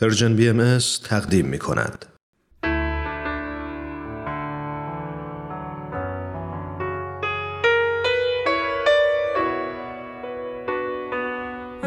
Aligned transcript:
پرژن 0.00 0.36
بی 0.36 0.48
ام 0.48 0.78
تقدیم 1.04 1.46
می 1.46 1.58
کند. 1.58 2.06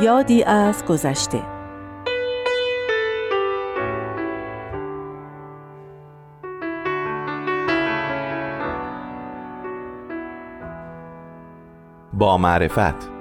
یادی 0.01 0.43
از 0.43 0.85
گذشته 0.85 1.41
با 12.13 12.37
معرفت 12.37 13.14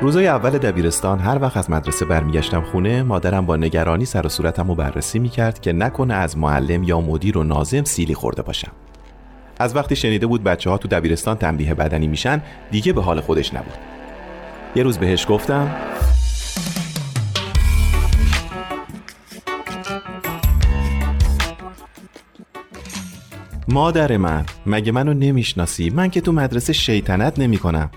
روزای 0.00 0.26
اول 0.26 0.50
دبیرستان 0.50 1.18
هر 1.18 1.38
وقت 1.42 1.56
از 1.56 1.70
مدرسه 1.70 2.04
برمیگشتم 2.04 2.62
خونه 2.62 3.02
مادرم 3.02 3.46
با 3.46 3.56
نگرانی 3.56 4.04
سر 4.04 4.26
و 4.26 4.28
صورتم 4.28 4.68
رو 4.68 4.74
بررسی 4.74 5.18
می‌کرد 5.18 5.60
که 5.60 5.72
نکنه 5.72 6.14
از 6.14 6.38
معلم 6.38 6.82
یا 6.82 7.00
مدیر 7.00 7.38
و 7.38 7.44
نازم 7.44 7.84
سیلی 7.84 8.14
خورده 8.14 8.42
باشم. 8.42 8.72
از 9.58 9.76
وقتی 9.76 9.96
شنیده 9.96 10.26
بود 10.26 10.44
بچه 10.44 10.70
ها 10.70 10.78
تو 10.78 10.88
دبیرستان 10.88 11.36
تنبیه 11.36 11.74
بدنی 11.74 12.06
میشن 12.06 12.42
دیگه 12.70 12.92
به 12.92 13.02
حال 13.02 13.20
خودش 13.20 13.54
نبود. 13.54 13.74
یه 14.76 14.82
روز 14.82 14.98
بهش 14.98 15.26
گفتم 15.28 15.70
مادر 23.68 24.16
من 24.16 24.44
مگه 24.66 24.92
منو 24.92 25.14
نمی‌شناسی؟ 25.14 25.90
من 25.90 26.10
که 26.10 26.20
تو 26.20 26.32
مدرسه 26.32 26.72
شیطنت 26.72 27.38
نمی‌کنم. 27.38 27.90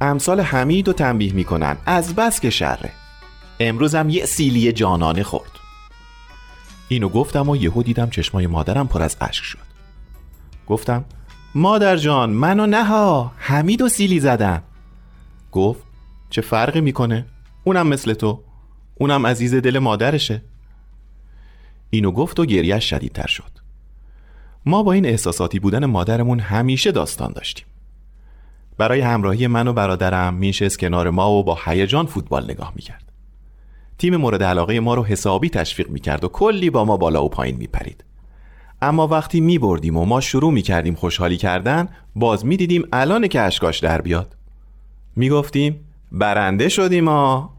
امثال 0.00 0.40
حمید 0.40 0.88
و 0.88 0.92
تنبیه 0.92 1.32
می‌کنن. 1.32 1.76
از 1.86 2.14
بس 2.14 2.40
که 2.40 2.50
شره. 2.50 2.90
امروزم 3.60 4.08
یه 4.08 4.24
سیلی 4.24 4.72
جانانه 4.72 5.22
خورد. 5.22 5.50
اینو 6.88 7.08
گفتم 7.08 7.48
و 7.48 7.56
یهو 7.56 7.82
دیدم 7.82 8.10
چشمای 8.10 8.46
مادرم 8.46 8.88
پر 8.88 9.02
از 9.02 9.16
اشک 9.20 9.44
شد. 9.44 9.58
گفتم 10.66 11.04
مادر 11.54 11.96
جان 11.96 12.30
منو 12.30 12.66
نها 12.66 13.32
حمید 13.36 13.82
و 13.82 13.88
سیلی 13.88 14.20
زدن. 14.20 14.62
گفت 15.52 15.82
چه 16.30 16.40
فرقی 16.40 16.80
می‌کنه؟ 16.80 17.26
اونم 17.64 17.86
مثل 17.86 18.14
تو. 18.14 18.42
اونم 18.94 19.26
عزیز 19.26 19.54
دل 19.54 19.78
مادرشه. 19.78 20.42
اینو 21.90 22.12
گفت 22.12 22.40
و 22.40 22.46
گریهش 22.46 22.90
شدیدتر 22.90 23.26
شد. 23.26 23.50
ما 24.66 24.82
با 24.82 24.92
این 24.92 25.06
احساساتی 25.06 25.58
بودن 25.58 25.86
مادرمون 25.86 26.40
همیشه 26.40 26.92
داستان 26.92 27.32
داشتیم. 27.32 27.66
برای 28.78 29.00
همراهی 29.00 29.46
من 29.46 29.68
و 29.68 29.72
برادرم 29.72 30.34
میشست 30.34 30.78
کنار 30.78 31.10
ما 31.10 31.30
و 31.30 31.44
با 31.44 31.58
هیجان 31.64 32.06
فوتبال 32.06 32.44
نگاه 32.44 32.72
می‌کرد. 32.76 33.12
تیم 33.98 34.16
مورد 34.16 34.42
علاقه 34.42 34.80
ما 34.80 34.94
رو 34.94 35.04
حسابی 35.04 35.50
تشویق 35.50 35.90
می‌کرد 35.90 36.24
و 36.24 36.28
کلی 36.28 36.70
با 36.70 36.84
ما 36.84 36.96
بالا 36.96 37.24
و 37.24 37.28
پایین 37.28 37.56
میپرید. 37.56 38.04
اما 38.82 39.06
وقتی 39.06 39.40
میبردیم 39.40 39.96
و 39.96 40.04
ما 40.04 40.20
شروع 40.20 40.52
می‌کردیم 40.52 40.94
خوشحالی 40.94 41.36
کردن 41.36 41.88
باز 42.16 42.46
می‌دیدیم 42.46 42.88
الان 42.92 43.28
که 43.28 43.40
اشکاش 43.40 43.78
در 43.78 44.00
بیاد. 44.00 44.36
می‌گفتیم 45.16 45.84
برنده 46.12 46.68
شدیم 46.68 47.08
ها 47.08 47.56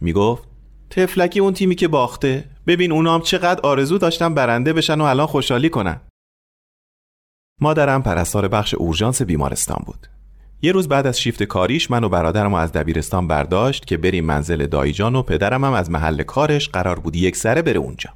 می‌گفت 0.00 0.48
تفلکی 0.90 1.40
اون 1.40 1.52
تیمی 1.52 1.74
که 1.74 1.88
باخته. 1.88 2.44
ببین 2.66 2.92
اونام 2.92 3.20
چقدر 3.20 3.60
آرزو 3.60 3.98
داشتن 3.98 4.34
برنده 4.34 4.72
بشن 4.72 5.00
و 5.00 5.04
الان 5.04 5.26
خوشحالی 5.26 5.70
کنن. 5.70 6.00
مادرم 7.60 8.02
پرستار 8.02 8.48
بخش 8.48 8.74
اورژانس 8.74 9.22
بیمارستان 9.22 9.82
بود. 9.86 10.06
یه 10.62 10.72
روز 10.72 10.88
بعد 10.88 11.06
از 11.06 11.20
شیفت 11.20 11.42
کاریش 11.42 11.90
من 11.90 12.04
و 12.04 12.08
برادرم 12.08 12.54
از 12.54 12.72
دبیرستان 12.72 13.28
برداشت 13.28 13.86
که 13.86 13.96
بریم 13.96 14.24
منزل 14.24 14.66
دایجان 14.66 15.14
و 15.14 15.22
پدرم 15.22 15.64
هم 15.64 15.72
از 15.72 15.90
محل 15.90 16.22
کارش 16.22 16.68
قرار 16.68 16.98
بود 16.98 17.16
یک 17.16 17.36
سره 17.36 17.62
بره 17.62 17.78
اونجا. 17.78 18.10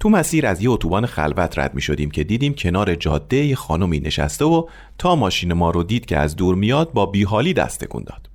تو 0.00 0.08
مسیر 0.08 0.46
از 0.46 0.62
یه 0.62 0.70
اتوبان 0.70 1.06
خلوت 1.06 1.58
رد 1.58 1.74
می 1.74 1.80
شدیم 1.80 2.10
که 2.10 2.24
دیدیم 2.24 2.54
کنار 2.54 2.94
جاده 2.94 3.36
یه 3.36 3.54
خانمی 3.54 4.00
نشسته 4.00 4.44
و 4.44 4.66
تا 4.98 5.16
ماشین 5.16 5.52
ما 5.52 5.70
رو 5.70 5.82
دید 5.82 6.06
که 6.06 6.18
از 6.18 6.36
دور 6.36 6.54
میاد 6.54 6.92
با 6.92 7.06
بیحالی 7.06 7.54
دست 7.54 7.84
تکون 7.84 8.04
داد. 8.04 8.30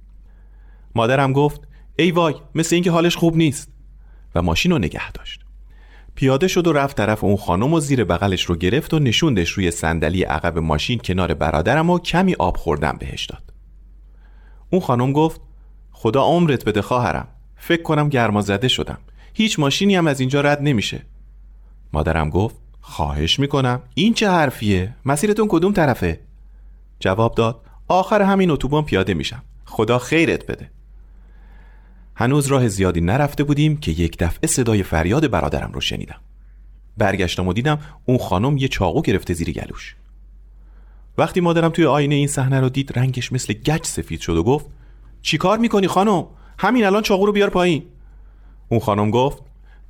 مادرم 0.96 1.34
گفت 1.34 1.62
ای 2.00 2.12
وای 2.12 2.36
مثل 2.56 2.76
اینکه 2.76 2.92
حالش 2.92 3.16
خوب 3.16 3.38
نیست. 3.38 3.70
و 4.36 4.42
ماشین 4.42 4.72
رو 4.72 4.78
نگه 4.78 5.12
داشت. 5.12 5.45
پیاده 6.16 6.48
شد 6.48 6.68
و 6.68 6.74
رفت 6.74 6.98
طرف 6.98 7.24
اون 7.24 7.36
خانم 7.36 7.74
و 7.74 7.80
زیر 7.80 8.04
بغلش 8.04 8.44
رو 8.44 8.56
گرفت 8.56 8.94
و 8.94 9.00
نشوندش 9.00 9.50
روی 9.50 9.72
صندلی 9.72 10.24
عقب 10.24 10.58
ماشین 10.58 11.00
کنار 11.00 11.34
برادرم 11.34 11.90
و 11.90 12.00
کمی 12.00 12.36
آب 12.36 12.58
خوردن 12.58 12.98
بهش 13.00 13.26
داد. 13.26 13.44
اون 14.70 14.82
خانم 14.82 15.14
گفت 15.14 15.42
خدا 15.92 16.24
عمرت 16.24 16.66
بده 16.66 16.82
خواهرم. 16.82 17.28
فکر 17.56 17.82
کنم 17.82 18.10
گرما 18.10 18.42
زده 18.42 18.68
شدم. 18.68 18.98
هیچ 19.34 19.60
ماشینی 19.60 19.96
هم 19.96 20.08
از 20.08 20.20
اینجا 20.20 20.42
رد 20.42 20.62
نمیشه. 20.62 21.02
مادرم 21.94 22.30
گفت 22.30 22.56
خواهش 22.82 23.40
می‌کنم. 23.40 23.82
این 23.94 24.14
چه 24.14 24.30
حرفیه؟ 24.30 24.96
مسیرتون 25.06 25.48
کدوم 25.50 25.74
طرفه؟ 25.74 26.20
جواب 27.00 27.36
داد 27.36 27.62
آخر 27.88 28.22
همین 28.22 28.52
اتوبان 28.52 28.86
پیاده 28.86 29.14
میشم. 29.14 29.44
خدا 29.66 30.00
خیرت 30.00 30.46
بده. 30.46 30.70
هنوز 32.16 32.48
راه 32.48 32.68
زیادی 32.68 33.02
نرفته 33.02 33.44
بودیم 33.44 33.78
که 33.78 33.92
یک 33.92 34.18
دفعه 34.20 34.48
صدای 34.48 34.84
فریاد 34.84 35.32
برادرم 35.32 35.72
رو 35.74 35.82
شنیدم. 35.82 36.22
برگشتم 36.98 37.48
و 37.48 37.54
دیدم 37.54 37.80
اون 38.06 38.18
خانم 38.18 38.58
یه 38.58 38.68
چاقو 38.68 39.02
گرفته 39.02 39.34
زیر 39.34 39.52
گلوش. 39.52 39.96
وقتی 41.18 41.42
مادرم 41.42 41.70
توی 41.70 41.86
آینه 41.86 42.16
این 42.16 42.28
صحنه 42.28 42.60
رو 42.60 42.70
دید 42.70 43.00
رنگش 43.00 43.34
مثل 43.34 43.54
گچ 43.54 43.86
سفید 43.86 44.20
شد 44.20 44.38
و 44.38 44.44
گفت 44.44 44.66
چی 45.22 45.38
کار 45.38 45.58
می‌کنی 45.58 45.88
خانم؟ 45.88 46.26
همین 46.60 46.86
الان 46.86 47.02
چاقو 47.02 47.26
رو 47.26 47.32
بیار 47.32 47.50
پایین. 47.50 47.84
اون 48.70 48.80
خانم 48.80 49.12
گفت 49.12 49.44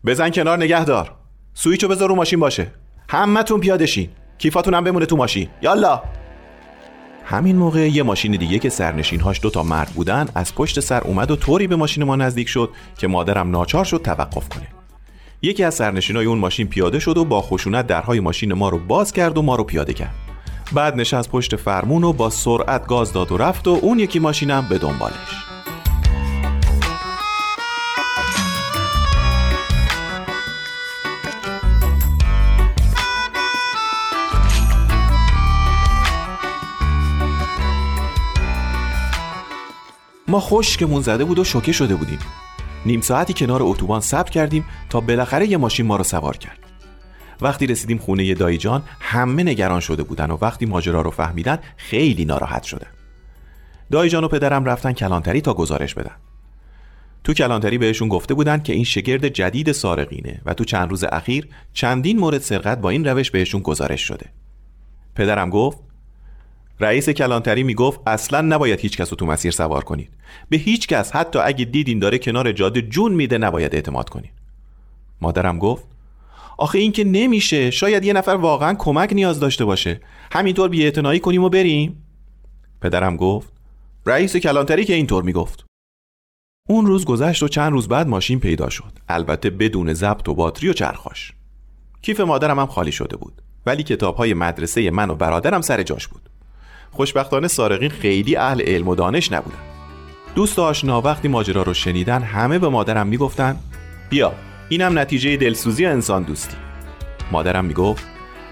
بزن 0.06 0.30
کنار 0.30 0.57
نگه 0.57 0.86
دار 0.86 1.12
سویچو 1.53 1.88
بذار 1.88 2.09
رو 2.09 2.16
ماشین 2.16 2.40
باشه. 2.40 2.72
همتون 3.09 3.59
پیاده 3.59 3.86
شین 3.86 4.09
کیفاتون 4.38 4.74
هم 4.74 4.84
بمونه 4.84 5.06
تو 5.06 5.18
ماشین. 5.18 5.50
یالا. 5.62 6.02
همین 7.25 7.56
موقع 7.56 7.90
یه 7.90 8.03
ماشین 8.03 8.31
دیگه 8.31 8.59
که 8.59 8.69
سرنشینهاش 8.69 9.41
دو 9.41 9.50
تا 9.50 9.63
مرد 9.63 9.90
بودن 9.90 10.28
از 10.36 10.56
پشت 10.56 10.80
سر 10.80 11.02
اومد 11.02 11.31
و 11.31 11.36
طوری 11.36 11.68
به 11.68 11.75
ماشین 11.75 12.03
ما 12.03 12.16
نزدیک 12.16 12.50
شد 12.50 12.69
که 12.97 13.08
مادرم 13.08 13.52
ناچار 13.52 13.86
شد 13.86 14.02
توقف 14.03 14.50
کنه. 14.50 14.68
یکی 15.41 15.63
از 15.63 15.75
سرنشینای 15.75 16.25
اون 16.25 16.38
ماشین 16.38 16.68
پیاده 16.68 17.00
شد 17.00 17.18
و 17.18 17.25
با 17.25 17.41
خشونت 17.41 17.88
درهای 17.88 18.19
ماشین 18.19 18.53
ما 18.53 18.69
رو 18.69 18.80
باز 18.80 19.12
کرد 19.13 19.38
و 19.38 19.41
ما 19.41 19.56
رو 19.56 19.63
پیاده 19.63 19.94
کرد. 19.94 20.16
بعد 20.74 20.96
نشست 20.96 21.30
پشت 21.30 21.56
فرمون 21.56 22.03
و 22.03 22.13
با 22.13 22.30
سرعت 22.30 22.88
گاز 22.88 23.13
داد 23.13 23.31
و 23.31 23.38
رفت 23.38 23.68
و 23.68 23.80
اون 23.81 24.00
یکی 24.00 24.19
ماشینم 24.19 24.68
به 24.69 24.78
دنبالش. 24.78 25.44
ما 40.35 40.41
خشکمون 40.41 41.01
زده 41.01 41.25
بود 41.25 41.40
و 41.40 41.44
شوکه 41.44 41.72
شده 41.72 41.96
بودیم. 41.96 42.19
نیم 42.85 43.01
ساعتی 43.01 43.34
کنار 43.34 43.63
اتوبان 43.63 44.01
صبر 44.01 44.29
کردیم 44.29 44.66
تا 44.90 45.01
بالاخره 45.01 45.47
یه 45.47 45.57
ماشین 45.57 45.85
ما 45.85 45.96
رو 45.96 46.03
سوار 46.03 46.38
کرد. 46.38 46.59
وقتی 47.41 47.68
رسیدیم 47.68 47.97
خونه 47.97 48.34
دایی 48.34 48.57
جان 48.57 48.84
همه 49.00 49.44
نگران 49.44 49.79
شده 49.79 50.03
بودن 50.03 50.31
و 50.31 50.38
وقتی 50.41 50.66
ماجرا 50.66 51.01
رو 51.01 51.12
فهمیدن 51.12 51.59
خیلی 51.78 52.25
ناراحت 52.25 52.63
شدن. 52.63 52.88
دایی 53.91 54.09
جان 54.09 54.24
و 54.24 54.28
پدرم 54.28 54.66
رفتن 54.66 54.94
کلانتری 54.94 55.41
تا 55.41 55.53
گزارش 55.53 55.94
بدن. 55.94 56.16
تو 57.24 57.34
کلانتری 57.34 57.78
بهشون 57.78 58.07
گفته 58.07 58.34
بودن 58.34 58.59
که 58.59 58.74
این 58.74 58.84
شگرد 58.84 59.28
جدید 59.28 59.72
سارقینه 59.72 60.41
و 60.45 60.53
تو 60.53 60.63
چند 60.63 60.90
روز 60.90 61.03
اخیر 61.03 61.47
چندین 61.74 62.19
مورد 62.19 62.41
سرقت 62.41 62.78
با 62.81 62.90
این 62.90 63.07
روش 63.07 63.31
بهشون 63.31 63.62
گزارش 63.62 64.01
شده. 64.01 64.25
پدرم 65.16 65.50
گفت 65.50 65.78
رئیس 66.80 67.09
کلانتری 67.09 67.63
می‌گفت 67.63 68.00
اصلا 68.08 68.41
نباید 68.41 68.80
هیچ 68.80 68.97
کس 68.97 69.09
رو 69.09 69.16
تو 69.16 69.25
مسیر 69.25 69.52
سوار 69.52 69.84
کنید. 69.84 70.09
به 70.50 70.58
هیچ 70.58 70.88
کس 70.88 71.12
حتی 71.12 71.40
اگه 71.40 71.66
دیدین 71.66 72.00
داره 72.00 72.18
کنار 72.18 72.51
جاده 72.51 72.81
جون 72.81 73.13
میده 73.13 73.38
نباید 73.38 73.75
اعتماد 73.75 74.10
کنید. 74.10 74.31
مادرم 75.22 75.60
گفت 75.60 75.83
آخه 76.57 76.80
این 76.80 76.92
که 76.92 77.04
نمیشه. 77.04 77.72
شاید 77.72 78.06
یه 78.06 78.13
نفر 78.13 78.31
واقعا 78.31 78.74
کمک 78.74 79.13
نیاز 79.13 79.39
داشته 79.39 79.66
باشه. 79.66 80.01
همینطور 80.31 80.69
بی 80.69 81.19
کنیم 81.19 81.44
و 81.44 81.50
بریم. 81.50 82.04
پدرم 82.81 83.18
گفت 83.18 83.54
رئیس 84.06 84.38
کلانتری 84.38 84.86
که 84.86 84.94
اینطور 84.94 85.24
می‌گفت. 85.24 85.66
اون 86.69 86.86
روز 86.86 87.06
گذشت 87.06 87.44
و 87.44 87.48
چند 87.48 87.72
روز 87.72 87.88
بعد 87.88 88.07
ماشین 88.07 88.39
پیدا 88.39 88.69
شد. 88.69 89.00
البته 89.10 89.50
بدون 89.50 89.94
ضبط 89.94 90.30
و 90.30 90.36
باتری 90.36 90.69
و 90.69 90.74
چرخاش. 90.74 91.33
کیف 92.01 92.19
مادرم 92.19 92.60
هم 92.60 92.68
خالی 92.68 92.92
شده 92.92 93.18
بود. 93.18 93.42
ولی 93.66 93.83
کتاب 93.83 94.16
های 94.16 94.33
مدرسه 94.33 94.92
من 94.92 95.10
و 95.10 95.16
برادرم 95.16 95.62
سر 95.62 95.83
جاش 95.83 96.07
بود. 96.07 96.30
خوشبختانه 96.95 97.47
سارقین 97.47 97.89
خیلی 97.89 98.36
اهل 98.36 98.62
علم 98.62 98.88
و 98.88 98.95
دانش 98.95 99.31
نبودن. 99.31 99.57
دوست 100.36 100.59
آشنا 100.59 101.01
وقتی 101.01 101.27
ماجرا 101.27 101.62
رو 101.62 101.74
شنیدن 101.74 102.21
همه 102.21 102.59
به 102.59 102.69
مادرم 102.69 103.07
می‌گفتن 103.07 103.57
بیا 104.09 104.33
اینم 104.69 105.00
نتیجه 105.00 105.38
دلسوزی 105.38 105.86
انسان 105.86 106.24
دوستی. 106.24 106.57
مادرم 107.31 107.65
می‌گفت 107.65 108.07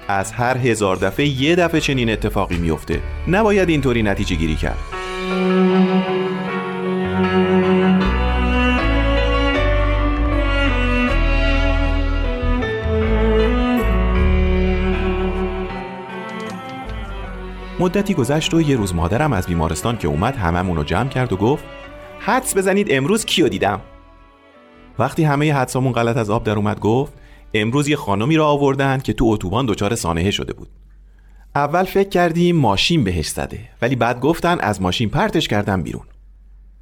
از 0.07 0.31
هر 0.31 0.57
هزار 0.57 0.95
دفعه 0.95 1.25
یه 1.25 1.55
دفعه 1.55 1.79
چنین 1.81 2.09
اتفاقی 2.09 2.57
میفته 2.57 2.99
نباید 3.27 3.69
اینطوری 3.69 4.03
نتیجه 4.03 4.35
گیری 4.35 4.55
کرد. 4.55 4.77
مدتی 17.83 18.13
گذشت 18.13 18.53
و 18.53 18.61
یه 18.61 18.75
روز 18.75 18.95
مادرم 18.95 19.33
از 19.33 19.47
بیمارستان 19.47 19.97
که 19.97 20.07
اومد 20.07 20.35
هممون 20.35 20.77
رو 20.77 20.83
جمع 20.83 21.09
کرد 21.09 21.33
و 21.33 21.37
گفت 21.37 21.63
حدس 22.19 22.57
بزنید 22.57 22.87
امروز 22.91 23.25
کیو 23.25 23.49
دیدم؟ 23.49 23.81
وقتی 24.99 25.23
همه 25.23 25.53
حدسامون 25.53 25.93
غلط 25.93 26.17
از 26.17 26.29
آب 26.29 26.43
در 26.43 26.55
اومد 26.55 26.79
گفت 26.79 27.13
امروز 27.53 27.87
یه 27.87 27.95
خانمی 27.95 28.35
را 28.35 28.47
آوردن 28.47 28.99
که 28.99 29.13
تو 29.13 29.25
اتوبان 29.25 29.65
دچار 29.65 29.95
سانحه 29.95 30.31
شده 30.31 30.53
بود. 30.53 30.67
اول 31.55 31.83
فکر 31.83 32.09
کردیم 32.09 32.55
ماشین 32.55 33.03
بهش 33.03 33.27
زده 33.27 33.59
ولی 33.81 33.95
بعد 33.95 34.19
گفتن 34.19 34.59
از 34.59 34.81
ماشین 34.81 35.09
پرتش 35.09 35.47
کردن 35.47 35.81
بیرون. 35.81 36.05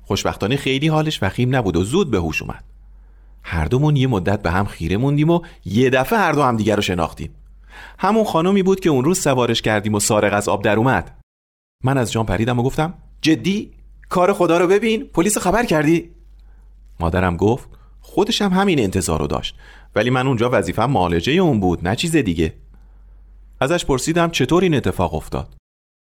خوشبختانه 0.03 0.55
خیلی 0.55 0.87
حالش 0.87 1.23
وخیم 1.23 1.55
نبود 1.55 1.75
و 1.75 1.83
زود 1.83 2.11
به 2.11 2.17
هوش 2.17 2.41
اومد. 2.41 2.63
هر 3.43 3.65
دومون 3.65 3.95
یه 3.95 4.07
مدت 4.07 4.41
به 4.41 4.51
هم 4.51 4.65
خیره 4.65 4.97
موندیم 4.97 5.29
و 5.29 5.41
یه 5.65 5.89
دفعه 5.89 6.19
هر 6.19 6.31
دو 6.31 6.43
هم 6.43 6.57
دیگر 6.57 6.75
رو 6.75 6.81
شناختیم. 6.81 7.35
همون 7.99 8.23
خانمی 8.23 8.63
بود 8.63 8.79
که 8.79 8.89
اون 8.89 9.05
روز 9.05 9.19
سوارش 9.19 9.61
کردیم 9.61 9.95
و 9.95 9.99
سارق 9.99 10.33
از 10.33 10.49
آب 10.49 10.63
در 10.63 10.77
اومد. 10.77 11.17
من 11.83 11.97
از 11.97 12.11
جان 12.11 12.25
پریدم 12.25 12.59
و 12.59 12.63
گفتم 12.63 12.93
جدی؟ 13.21 13.71
کار 14.09 14.33
خدا 14.33 14.57
رو 14.57 14.67
ببین 14.67 15.03
پلیس 15.03 15.37
خبر 15.37 15.65
کردی؟ 15.65 16.09
مادرم 16.99 17.37
گفت 17.37 17.69
خودش 18.01 18.41
هم 18.41 18.53
همین 18.53 18.79
انتظار 18.79 19.19
رو 19.19 19.27
داشت 19.27 19.55
ولی 19.95 20.09
من 20.09 20.27
اونجا 20.27 20.49
وظیفم 20.53 20.85
معالجه 20.85 21.33
اون 21.33 21.59
بود 21.59 21.87
نه 21.87 21.95
چیز 21.95 22.15
دیگه. 22.15 22.53
ازش 23.59 23.85
پرسیدم 23.85 24.29
چطور 24.29 24.63
این 24.63 24.75
اتفاق 24.75 25.13
افتاد. 25.13 25.55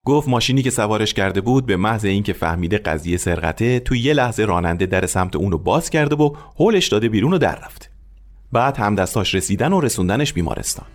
گفت 0.07 0.29
ماشینی 0.29 0.63
که 0.63 0.71
سوارش 0.71 1.15
کرده 1.15 1.41
بود 1.41 1.67
به 1.67 1.77
محض 1.77 2.05
اینکه 2.05 2.33
فهمیده 2.33 2.79
قضیه 2.79 3.17
سرقته 3.17 3.81
تو 3.81 3.97
یه 3.97 4.13
لحظه 4.13 4.45
راننده 4.45 4.87
در 4.87 5.07
سمت 5.07 5.37
اون 5.37 5.53
رو 5.53 5.59
باز 5.59 5.91
کرده 5.91 6.17
و 6.17 6.37
هولش 6.57 6.89
داده 6.89 7.09
بیرون 7.09 7.33
و 7.33 7.39
در 7.39 7.55
رفته 7.55 7.89
بعد 8.53 8.77
هم 8.77 8.95
دستاش 8.95 9.35
رسیدن 9.35 9.73
و 9.73 9.81
رسوندنش 9.81 10.33
بیمارستان. 10.33 10.87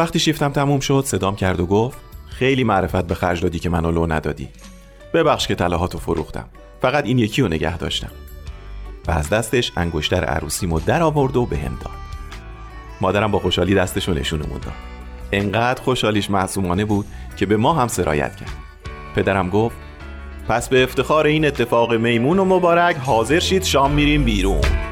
وقتی 0.00 0.18
شیفتم 0.18 0.52
تموم 0.52 0.80
شد 0.80 1.04
صدام 1.06 1.36
کرد 1.36 1.60
و 1.60 1.66
گفت 1.66 1.98
خیلی 2.26 2.64
معرفت 2.64 3.06
به 3.06 3.14
خرج 3.14 3.42
دادی 3.42 3.58
که 3.58 3.68
منو 3.70 3.90
لو 3.90 4.06
ندادی. 4.06 4.48
ببخش 5.14 5.46
که 5.48 5.54
طلاهاتو 5.54 5.98
فروختم. 5.98 6.44
فقط 6.82 7.04
این 7.04 7.18
یکی 7.18 7.42
رو 7.42 7.48
نگه 7.48 7.78
داشتم. 7.78 8.10
و 9.08 9.10
از 9.10 9.28
دستش 9.28 9.72
انگشتر 9.76 10.24
عروسیمو 10.24 10.80
در 10.80 11.02
آورد 11.02 11.36
و 11.36 11.46
بهم 11.46 11.78
داد. 11.80 11.92
مادرم 13.00 13.30
با 13.30 13.38
خوشحالی 13.38 13.74
دستشو 13.74 14.14
نشونمون 14.14 14.58
داد 14.58 14.72
انقدر 15.32 15.82
خوشحالیش 15.82 16.30
معصومانه 16.30 16.84
بود 16.84 17.06
که 17.36 17.46
به 17.46 17.56
ما 17.56 17.74
هم 17.74 17.88
سرایت 17.88 18.36
کرد. 18.36 18.56
پدرم 19.16 19.50
گفت 19.50 19.76
پس 20.48 20.68
به 20.68 20.82
افتخار 20.82 21.26
این 21.26 21.46
اتفاق 21.46 21.94
میمون 21.94 22.38
و 22.38 22.44
مبارک 22.44 22.96
حاضر 22.96 23.38
شید 23.38 23.62
شام 23.62 23.90
میریم 23.90 24.24
بیرون. 24.24 24.89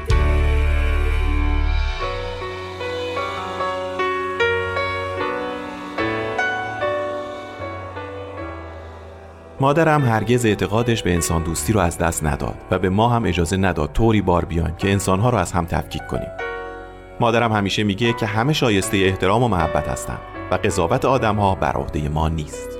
مادرم 9.61 10.05
هرگز 10.05 10.45
اعتقادش 10.45 11.03
به 11.03 11.13
انسان 11.13 11.43
دوستی 11.43 11.73
رو 11.73 11.79
از 11.79 11.97
دست 11.97 12.23
نداد 12.23 12.55
و 12.71 12.79
به 12.79 12.89
ما 12.89 13.09
هم 13.09 13.25
اجازه 13.25 13.57
نداد 13.57 13.91
طوری 13.93 14.21
بار 14.21 14.45
بیایم 14.45 14.75
که 14.77 14.91
انسانها 14.91 15.29
رو 15.29 15.37
از 15.37 15.51
هم 15.51 15.65
تفکیک 15.65 16.07
کنیم. 16.07 16.29
مادرم 17.19 17.51
همیشه 17.51 17.83
میگه 17.83 18.13
که 18.13 18.25
همه 18.25 18.53
شایسته 18.53 18.97
احترام 18.97 19.43
و 19.43 19.47
محبت 19.47 19.87
هستن 19.87 20.17
و 20.51 20.55
قضاوت 20.55 21.05
آدمها 21.05 21.55
بر 21.55 21.71
عهده 21.71 22.09
ما 22.09 22.29
نیست. 22.29 22.78